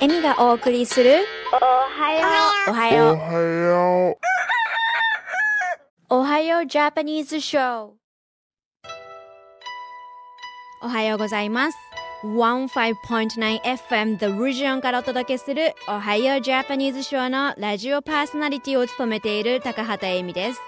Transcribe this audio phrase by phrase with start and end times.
[0.00, 2.20] エミがお送りするおはよ
[2.68, 3.14] おはよう。
[3.14, 4.16] おはよう。
[6.10, 7.90] おはようジャパニーズショー。
[10.82, 11.78] おはようございます。
[12.22, 20.60] 15.9FM The Region からお届けするおはようジャパニーズショーのラジオパーソナリティを務めている高畑恵美です。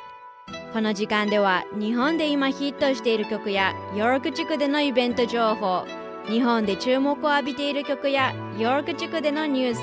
[0.73, 5.85] この時間では日本で今ヒットしている曲やヨーク地区でのイベント情報、
[6.31, 9.75] 日本で注目を浴びている曲やヨーク地区でのニュー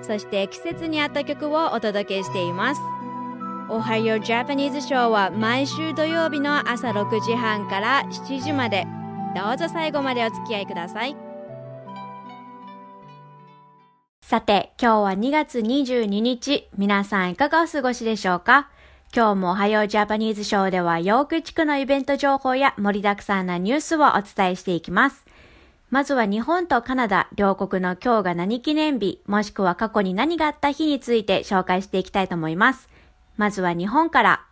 [0.00, 2.80] ス、そして季節に合った曲をお届けしています。
[3.68, 8.86] おはようジャパニーズショーは毎週土曜日の朝6時半から7時まで。
[9.34, 11.14] どうぞ最後までお付き合いください。
[14.22, 16.70] さて今日は2月22日。
[16.78, 18.70] 皆さんいかがお過ごしでしょうか？
[19.14, 25.26] 今日もおはようジャパニーズショーではヨーク地区のイベント情報や盛りだくさんなニュースをお伝えしていきます。
[25.90, 32.88] まずは日本とカナダ両国の今日が何記念日もしくは過去に何があった日について紹介していきたいと思います
[33.36, 34.46] まずは日本から。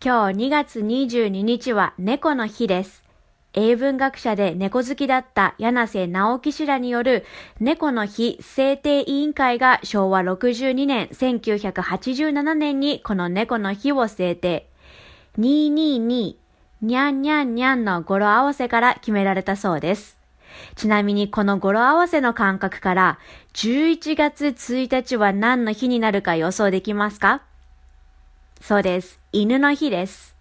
[0.00, 3.02] 今日2月22日は猫の日です。
[3.52, 7.24] 英文学者で猫好きだった柳瀬直樹氏らによる
[7.58, 14.68] 猫の日制定委員会が昭和62年1987年にこの猫の日を制定。
[15.36, 16.36] 222
[16.80, 20.17] にゃんにゃんにゃんの語呂合わせから決められたそうです。
[20.76, 23.18] ちなみにこの語呂合わせの感覚から
[23.54, 27.42] 11月1日は何の日になるか予想できますか？
[28.60, 29.20] そうです。
[29.32, 30.36] 犬の日です。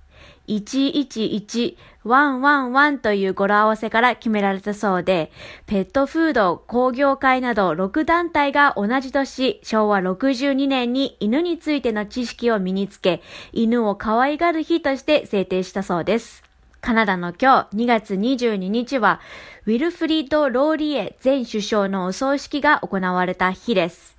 [0.48, 5.30] 111111という語呂合わせから決められたそうで、
[5.66, 16.47] ペットフード工業会など6団体が同じ年、昭和62年に犬についての知識を身につけ、犬を可愛がる日として制定したそうです。
[16.88, 19.20] カナダの今日2月22日は、
[19.66, 24.16] ウィルフリード・ローリエ前首相のお葬式が行われた日です。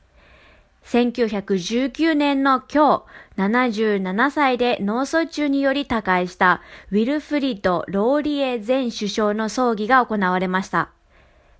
[0.84, 3.06] 1919年の今
[3.38, 6.60] 日、77歳で脳卒中により他界した
[6.91, 10.91] ウィルフリッド・ローリエ前首相の葬儀が行われました。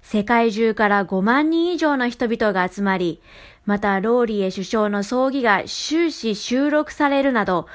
[0.03, 3.22] 世界中から5万人以上の人々が集まり、
[3.65, 7.66] またローリエ首相の葬儀が終始収録されるなど、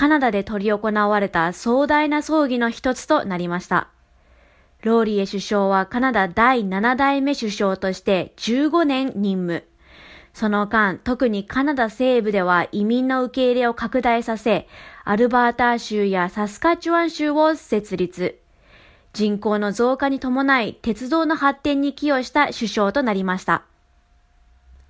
[0.00, 3.88] カナダで執り行われた壮大な葬儀の一つとなりました。
[4.82, 9.64] ローリエ首相はカナダ第7代目首相として15年任務。
[10.32, 14.66] その間、特にカナダ西部では移民の受け入れを拡大させ、
[15.04, 18.38] アルバータ州やサスカチュワン州を設立。
[19.12, 23.64] 人口の増加に伴い、鉄道の発展に寄与した首相となりました。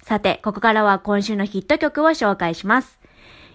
[0.04, 3.00] さて、ここからは今週のヒット曲を紹介します。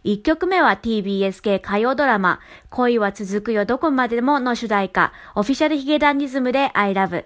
[0.06, 2.40] 1曲目は TBS 系火曜ドラマ、
[2.70, 7.26] 恋は続くよどこまでもの主題歌、オフィシャルヒゲダンディズムで I Love。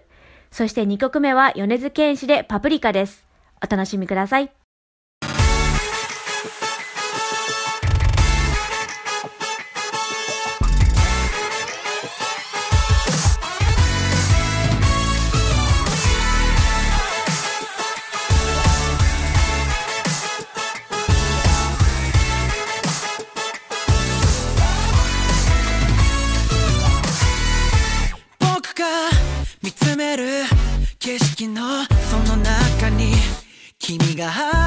[0.50, 3.28] そして2曲目は米津玄師でパプリカです。
[3.62, 4.59] お楽しみください。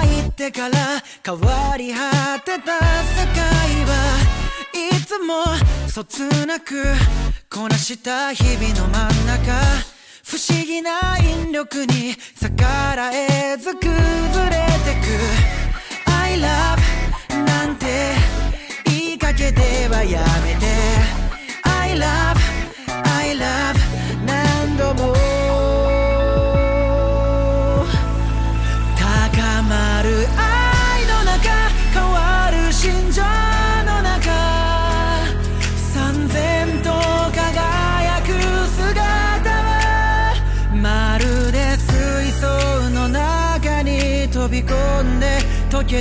[0.00, 3.42] 入ってから変わり果てた世界
[3.84, 3.94] は
[4.74, 5.44] いつも
[5.88, 6.82] そつなく
[7.50, 9.52] こなした日々の真ん中
[10.24, 12.64] 不思議な引力に逆
[12.96, 16.80] らえず崩れてく I love
[17.44, 17.86] なんて
[18.86, 20.66] 言いかけてはやめて
[21.64, 22.41] I love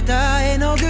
[0.04, 0.82] た絵の具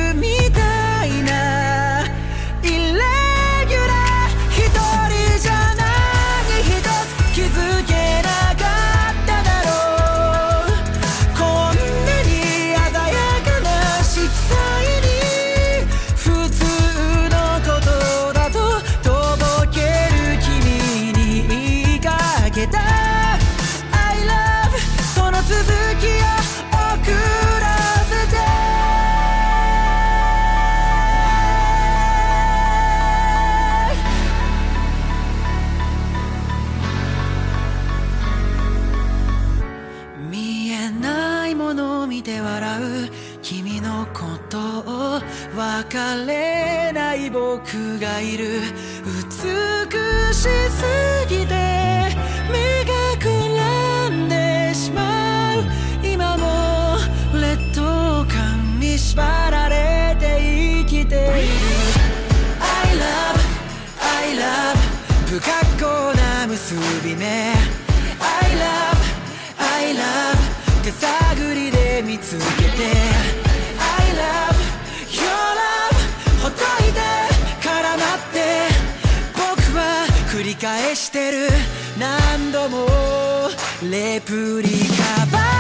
[65.62, 67.26] 不格好な結び目。
[67.26, 67.56] I
[68.58, 68.98] love
[69.58, 70.38] I love
[70.84, 72.84] 手探りで見つけて。
[73.80, 74.56] I love
[75.10, 77.00] your love ほっといて
[77.62, 78.38] 絡まって。
[79.34, 81.50] 僕は繰り返してる。
[82.00, 82.88] 何度も
[83.90, 85.51] レプリカば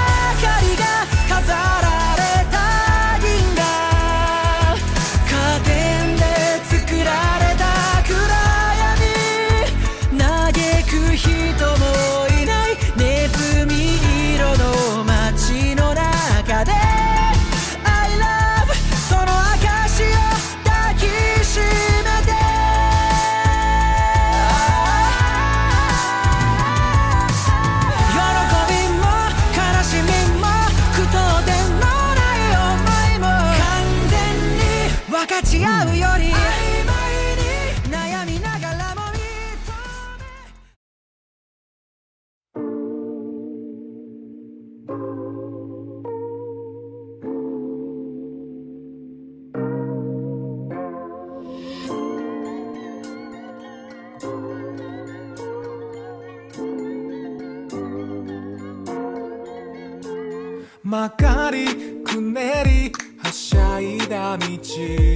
[64.61, 65.10] だ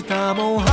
[0.00, 0.69] 明日も晴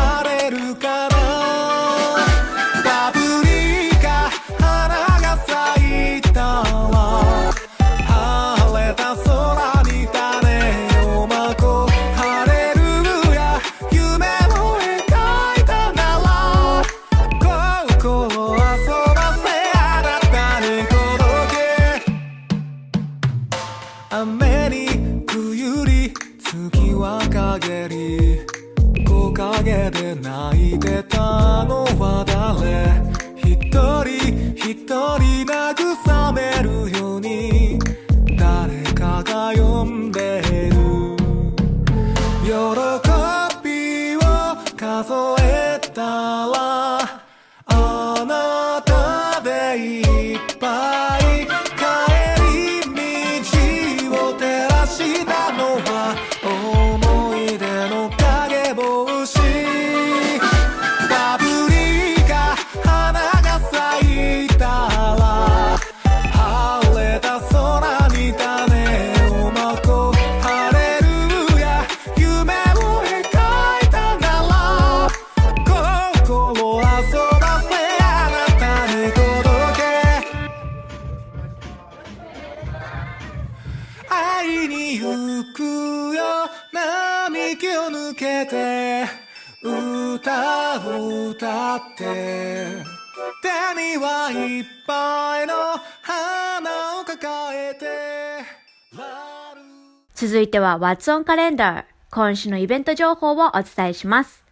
[100.28, 104.44] 続いては What's on Calendar 今週のイベント情報をお伝えします。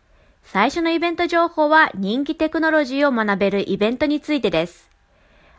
[0.41, 4.89] 最初のイベント情報は人気テクノロジーを学べるイベントについてです。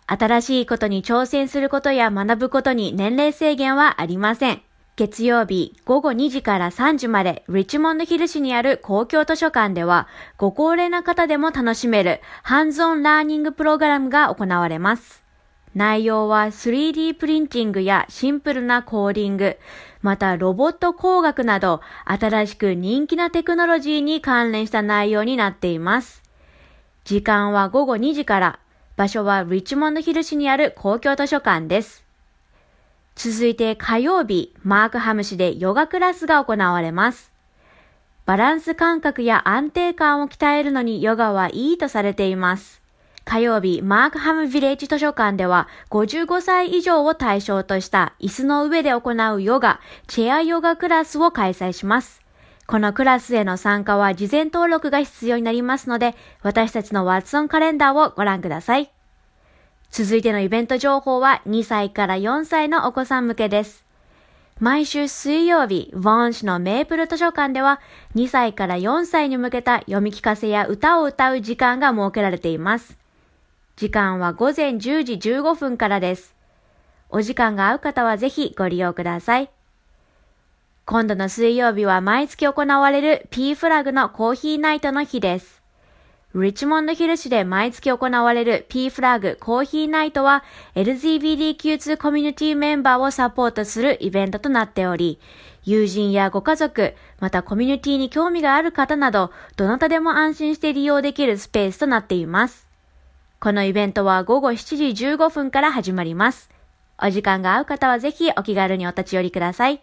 [0.06, 4.62] 新しいことに挑戦することや学ぶことに年齢制限はありません。
[4.96, 10.08] 月曜日午後2時から3時までリッチモンドヒル市にある公共図書館では
[10.38, 15.25] ご高齢な方でも楽しめるハンズオンラーニングプログラムが行われます。
[15.76, 19.58] 内容は 3D プリンティングやシンプルなコーディング、
[20.00, 26.22] またロボット工学など新しく人気なテクノロジーに関連した内容になっています。
[27.04, 28.58] 時間は午後2時から、
[28.96, 32.06] 場所はリッチモンドヒル市にある公共図書館です。
[33.14, 37.30] 続いて火曜日、マークハム市でヨガクラスが行われます。
[38.24, 42.85] バランス感覚や安定感を鍛えるのにヨガはいいとされています。
[43.26, 52.22] 火曜日、マークハムビレッジ図書館では、55歳以上を対象とした椅子の上で行うヨガ、チェアヨガクラスを開催します。
[52.68, 58.92] このクラスへの参加は事前登録が必要になりますので、私たちのワッツオンカレンダーをご覧ください。
[59.90, 63.84] 続いてのイベント情報は2歳から4歳のお子さん向けです。
[64.60, 67.80] 毎週水曜日、ヴォン市のメープル図書館では
[68.14, 72.96] 2歳から4歳に向けた読み聞かせや歌を歌う時間が設けられています。
[73.76, 76.34] 時間は午前10時15分からです。
[77.10, 79.50] お時間が合う方はぜひご利用ください。
[80.86, 85.62] 今度の水曜日は毎月行われる P フラグのコーヒーナイトの日です。
[86.34, 90.42] リッチモンドヒル市で毎月行われる P フラグコーヒーナイトは
[90.74, 95.18] LGBTQ2 コミュニティメンバーをサポートするイベントとなっており、
[95.64, 102.65] 友人やご家族、またコミュニティに興味がある方など、どなたでも安心して利用できるスペースとなっています。
[103.38, 106.48] このイベントは午後7時15分から始まります。
[106.98, 109.82] お時間が合う方はぜひお気軽にお立ち寄りください。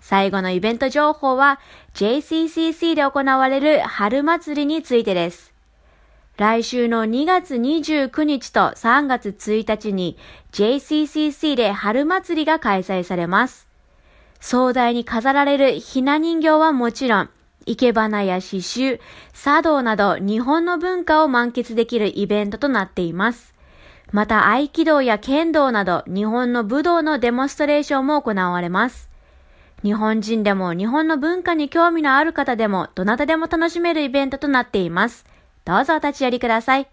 [0.00, 1.60] 最後のイベント情報は
[1.94, 5.54] JCCC で行われる春祭りについてです。
[6.36, 10.18] 来週の2月29日と3月1日に
[10.50, 13.68] JCCC で春祭りが開催されます。
[14.40, 17.30] 壮大に飾られるひな人形はもちろん、
[17.66, 19.00] 生け花や刺繍、
[19.32, 23.54] 茶道など日本の文化を満喫できるイベントとなっています。
[24.12, 29.10] また合気道や剣道など日本の武道のデモンストレーションも行われます。
[29.82, 35.26] 日本人でも日本の文化に興味のある方でもどなたでも楽しめるイベントとなっています。
[35.64, 36.88] どうぞお立ち寄りください。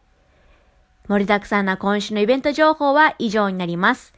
[1.08, 4.14] 盛りだくさんな今週のイベント情報は以上になります。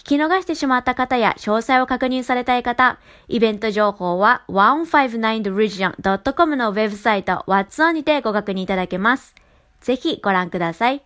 [0.00, 9.34] 聞き逃してしまった方や詳細を確認されたい方、イベント情報は 159theregion.com のウェブサイト What's On にてご確認いただけます。
[9.82, 11.02] ぜひご覧ください。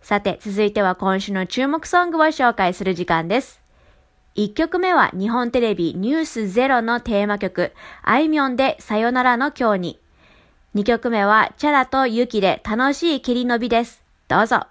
[0.00, 3.60] さて、続いては今週の注目ソングを紹介する時間です。
[4.36, 10.00] 1曲目は日本テレビニュースゼロのテーマ曲、あいみょんでさよならの今日に。
[10.76, 14.04] 2曲目はチャラとユキで楽しい切り伸びです。
[14.28, 14.68] どうぞ。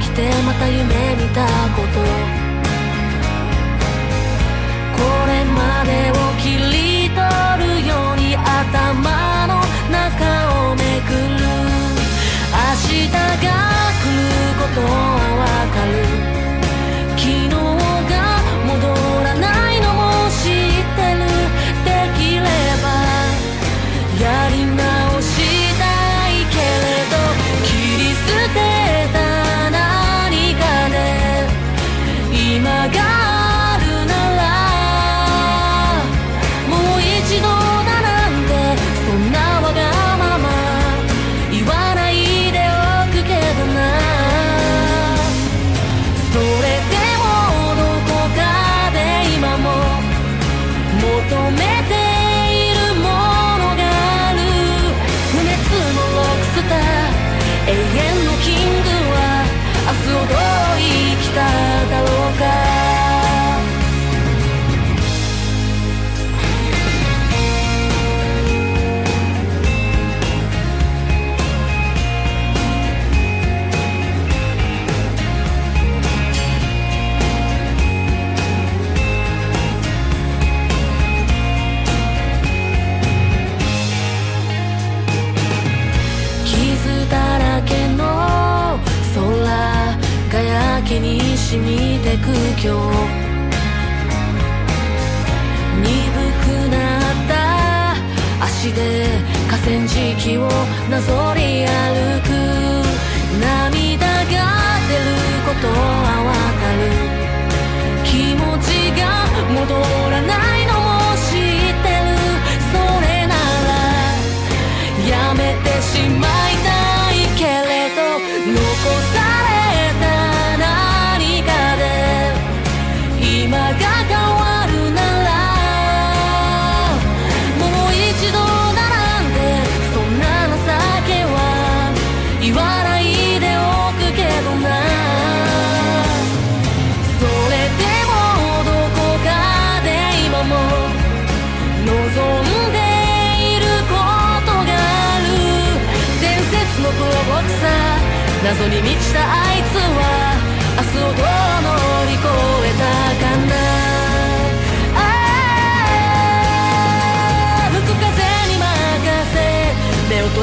[0.00, 0.84] 起きてまた夢
[1.16, 1.44] 見た
[1.76, 2.00] こと。
[4.96, 7.18] これまでを切り取
[7.64, 11.18] るように頭の中をめくる。
[12.50, 13.16] 明日が
[14.00, 14.28] 来る
[14.58, 15.09] こと。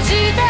[0.08, 0.47] した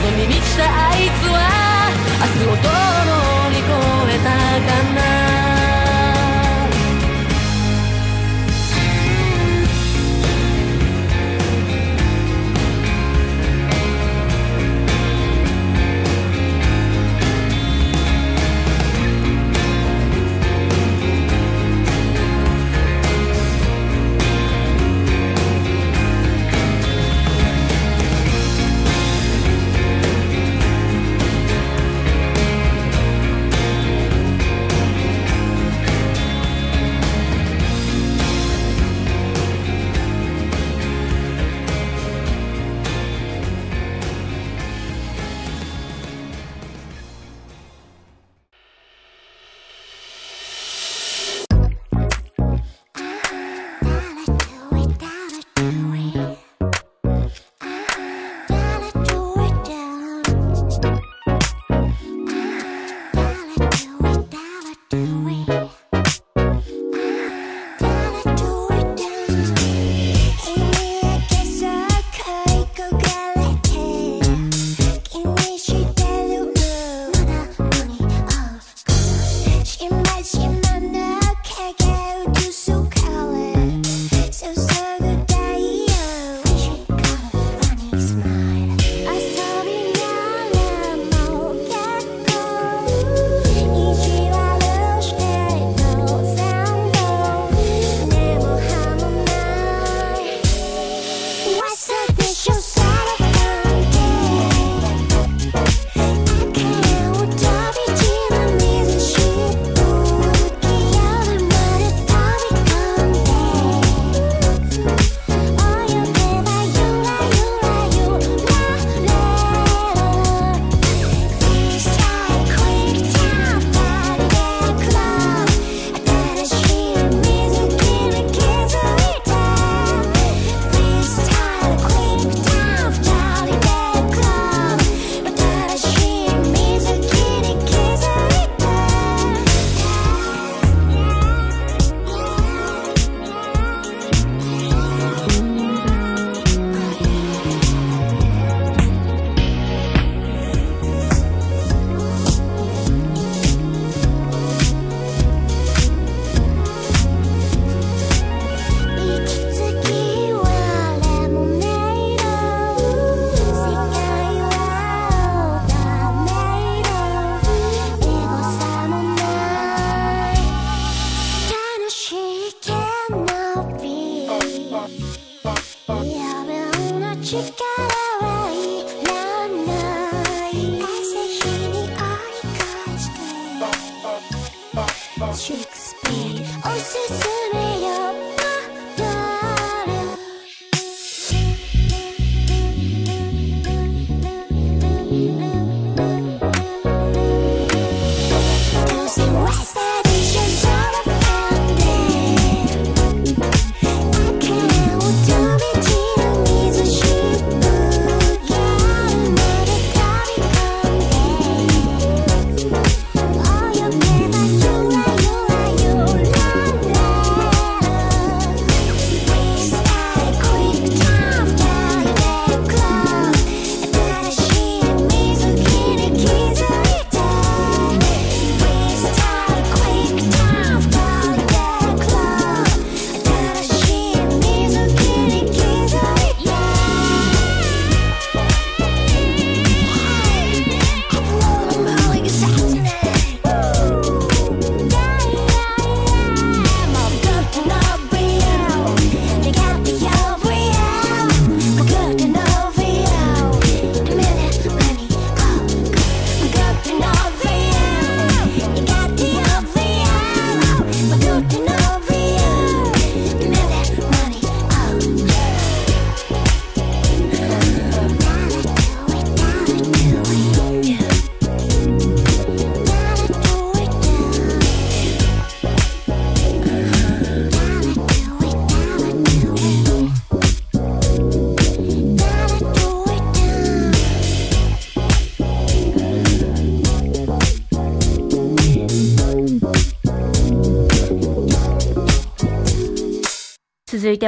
[0.00, 2.68] 謎に満ちたあいつは明日を通
[3.50, 3.66] り越
[4.14, 4.30] えた
[4.64, 5.07] かな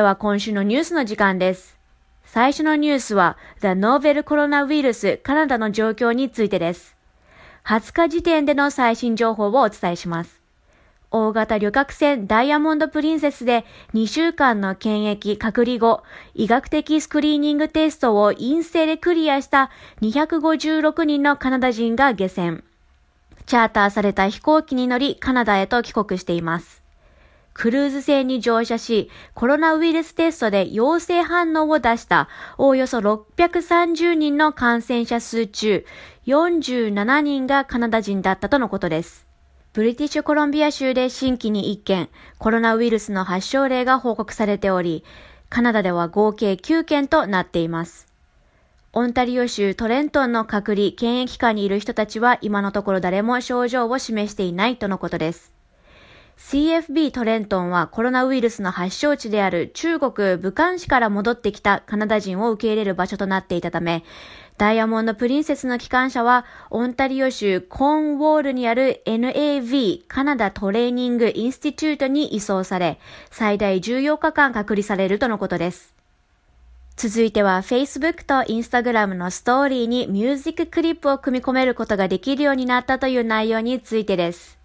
[0.00, 1.78] ては今週のニュースの時間です。
[2.24, 6.96] 最初のニュースは、The Novel Coronavirus カナダの状況についてです。
[7.66, 10.40] 20日時点での最新情報をお伝えします。
[11.10, 16.02] 大型旅客船ダイヤモンドプリンセスで2週間の検疫隔離後、
[16.34, 22.64] 医学的スクリーニングテストを陰性でクリアした256人のカナダ人が下船。
[23.44, 26.82] チャーターされた飛行機に乗りカナダへと帰国しています。
[27.52, 35.84] クルーズ船に乗車し、コロナウイルステストで陽性反応を出したおおよそ630人の感染者数中、
[36.26, 39.26] 47人がカナダ人だったとのことです。
[39.72, 42.08] ブリティッシュコロンビア州で新規に1件、
[42.38, 45.04] コロナウイルスの発症例が報告されており、
[45.48, 48.08] カナダでは合計9件となっています。
[48.92, 55.59] オンタリオ州トレントンの隔離、検疫下にいる人たちは今のところ誰も症状を示していないとのことです。
[56.40, 64.04] CFB トレントンはコロナウイルスの発祥地である中国武漢市から戻ってきたカナダ人を受け入れる場所となっていたため、
[64.56, 72.98] ダイヤモンドプリンセスの機関車はオンタリオ州コーンウォールにある NAV カナダトレーニングインスティチュートに移送され、
[73.30, 75.94] 最大14日間隔離されるとのことです。
[76.96, 84.59] 続いては Facebook と Instagram のストーリーにミュージッククリップを組み込めることができるようになったという内容についてです。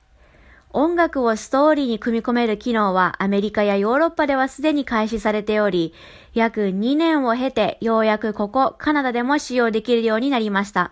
[0.78, 5.94] 音楽をストーリーに組み込める機能はアメリカやヨーロッパではすでに開始されており、
[6.34, 10.92] 約2年を経てようやくここカナダでも使用できるようになりました。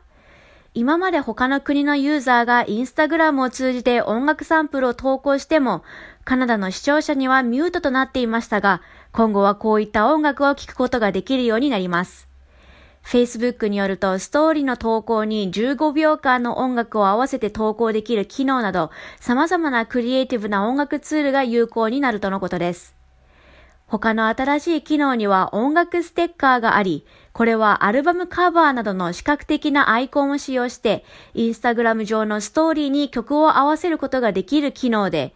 [0.74, 5.84] 今まで他の国のユーザーがインスタグラムを通じて音楽サンプルを投稿しても、
[6.24, 12.33] カナダの視聴者にはミュートとなっていましたが、今後はこういった音楽を聴くことができるようになります。
[13.06, 22.96] Facebook によると、ストーリーの投稿に15秒間の音楽を合わせて投稿できる機能など、様々なクリエイティブな音楽ツールが有効になるとのことです。
[23.88, 35.36] 他の新しい機能には音楽ステッカーがあり、これはアルバムカバーなどの視覚的なアイコンを使用して、インスタグラム上のストーリーに曲を合わせることができる機能で、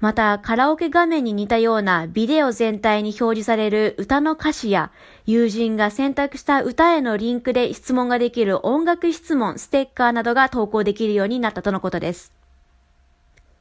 [0.00, 4.90] またカラオケ画面に似たようなビデオ全体に表示される歌の歌詞や、
[5.24, 12.32] 友人が選択した歌へのリンクで質問ができる音楽質問、ステッカーなどが投稿できるようになったとのことです。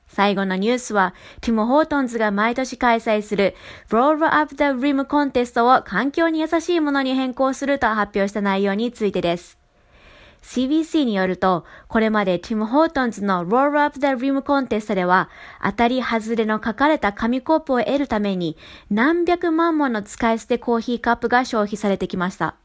[0.08, 3.56] 最後のニュースは、ティモ・ホートンズが毎年開催する
[3.90, 9.63] Roll Up the Rim コンテストを環境に優しいものに変更すると発表した内容についてです。
[10.44, 15.30] CBC によると、これまでティム・ホートンズの Roll Up the Rim コンテストでは、
[15.64, 18.58] 当たり外れの書かれた紙コップを得るために、
[18.92, 22.56] 何百万もの使い捨てコーヒーカップが消費されてきました。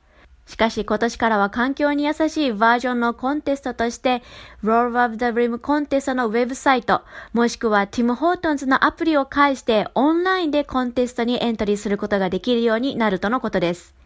[0.48, 4.22] しかし今年からは環境に優しいバージョンのコンテストとして、
[4.64, 13.97] Roll Up the Rim コンテストのウェブサイト、もしくはティム・ホートンズのアプリを介してオンラインでコンテストにエントリーすることができるようになるとのことです。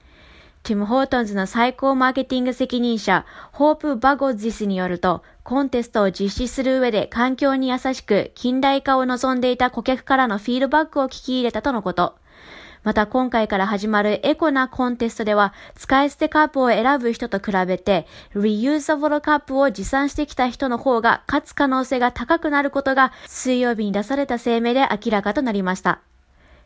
[0.62, 12.14] ティム・ホートンズの最高マーケティング責任者、ホープ・バゴジスによると、コンテストを実施する上で環境に優しく近代化を望んでいた顧客からのフィードバックを聞き入れたとのこと。
[12.84, 26.00] また今回から始まるエコなコンテストでは、使い捨てカップを選ぶ人と比べて、reusable カップを持参してきた人の方が勝つ可能性が高くなることが、水曜日に出された声明で明らかとなりました。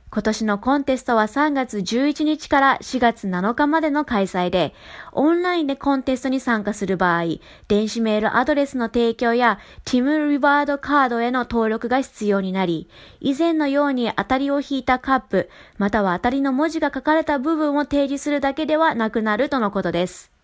[0.08, 4.72] 今年のコンテストは3月11日から4月7日までの開催で、
[5.12, 7.24] オンラインでコンテストに参加する場合、
[7.66, 12.88] 電子メールアドレスの提供やティムリワードカードへの登録が必要になり、
[13.20, 20.35] 以前のように当たりを引いたカップ、または当たりの文字が書かれた部分を提示するだけではなくなるとのことです。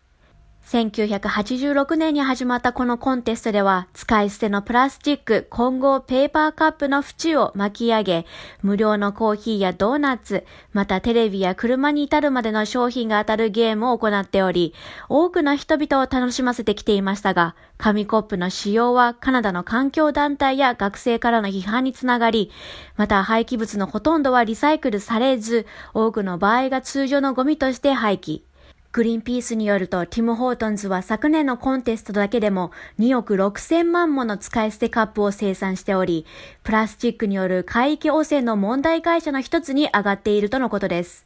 [0.65, 8.27] 1986年に始まったこのコンテストでは、使い捨てのプラスチック混合ペーパーカップの縁を巻き上げ、
[8.63, 14.73] 無料のコーヒーやドーナツ、またテレビや車に至るまでの商品が当たるゲームを行っており、
[15.09, 22.51] 多くの人々を楽しませてきていましたが、紙コップの使用はカナダの環境団体や学生からの批判につながり、
[22.97, 28.52] また廃棄物のほとんどはリサイクルされず、多くの場合が通常のゴミとして廃棄。
[28.93, 36.27] グリーンピースによると、ティム・ホートンズは昨年のコンテストだけでも2億6千万もの使い捨てカップを生産しており、
[36.63, 41.25] プラスチックによる海域汚染の問題会社の一つに上がっているとのことです。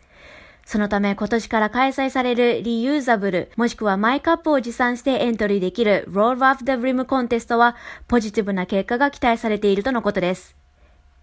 [0.65, 7.75] そのため今年から開催されるリユーザブル、もしくはマイカップを持参してエントリーできる Roll Off the Rim コンテストは
[8.07, 10.66] ポジティブな結果が期待されているとのことです。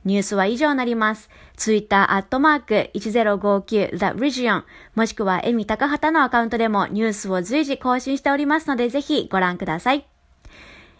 [0.05, 1.29] ニュースは以上になります。
[1.55, 4.63] ツイッターアットマーク1059 The Region
[4.95, 10.05] もしくはエミ高畑のアカウントでもニュースを随時更新しておりますのでぜひご覧ください。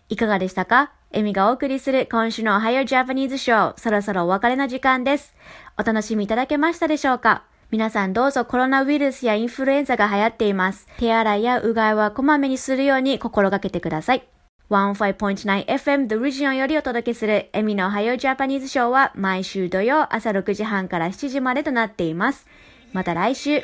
[0.09, 0.91] いかがでしたか？
[1.11, 5.35] エミがお送りする今週の Ohio Japanese Show そろそろお別れの時間です。
[5.77, 7.43] お楽しみいただけましたでしょうか？
[7.71, 10.87] 皆さんどうぞコロナウイルスやインフルエンザが流行っています。
[10.97, 14.27] 手洗いやうがいはこまめにするように心がけてください。
[14.73, 22.47] 15.9FM The Region よりお届けするエミの Ohio Japanese Show は毎週土曜朝6時半から7時までとなっています。
[22.91, 23.61] また来週。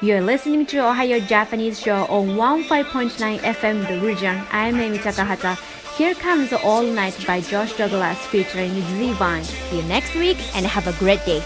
[0.00, 4.42] You're listening to Ohio Japanese Show on 15.9 FM The Region.
[4.50, 5.54] I'm Amy Takahata.
[5.96, 9.44] Here comes All Night by Josh Douglas featuring Z-Vine.
[9.44, 11.40] See you next week and have a great day.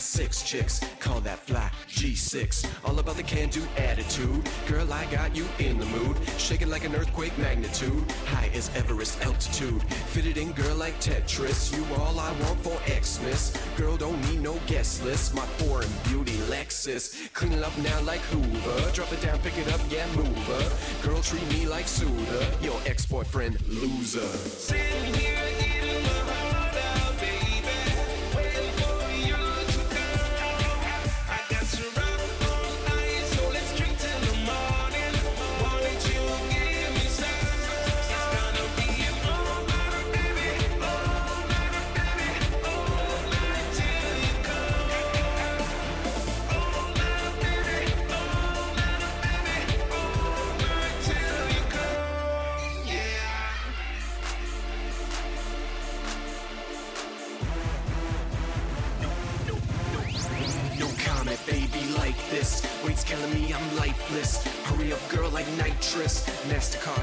[0.00, 0.80] Got six chicks.
[0.98, 2.66] Call that fly G6.
[2.84, 4.48] All about the can do attitude.
[4.66, 6.16] Girl, I got you in the mood.
[6.38, 8.10] Shaking like an earthquake magnitude.
[8.26, 9.82] High as Everest altitude.
[10.12, 11.76] Fitted in, girl, like Tetris.
[11.76, 13.52] You all I want for Xmas.
[13.76, 15.34] Girl, don't need no guest list.
[15.34, 17.32] My foreign beauty Lexus.
[17.34, 18.92] Clean it up now like Hoover.
[18.92, 20.66] Drop it down, pick it up, yeah, move her.
[21.06, 22.40] Girl, treat me like Suda.
[22.62, 24.30] Your ex-boyfriend, loser.
[24.72, 25.00] No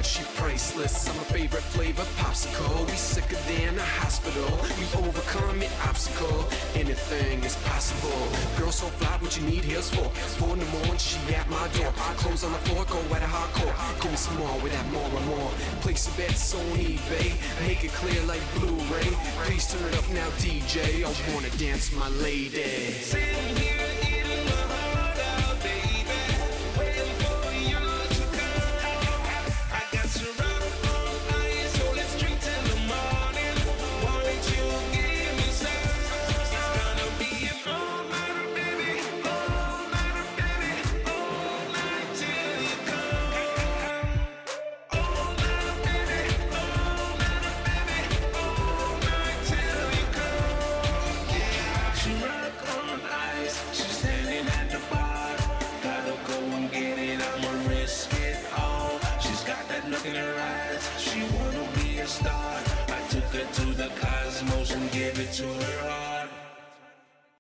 [0.08, 1.10] she priceless.
[1.10, 2.86] I'm a favorite flavor, popsicle.
[2.86, 4.48] We sicker than a hospital.
[4.80, 6.48] We overcome an obstacle.
[6.76, 8.16] Anything is possible.
[8.58, 10.08] Girl, so fly, what you need here's for.
[10.40, 11.92] Four in the morning, she at my door.
[12.24, 13.76] Clothes on the floor, go at a hardcore.
[14.02, 15.52] Go small with that more and more.
[15.82, 17.36] Place a bet on eBay.
[17.68, 19.12] Make it clear like Blu-ray.
[19.44, 21.04] Please turn it up now, DJ.
[21.04, 24.07] I wanna dance, my lady.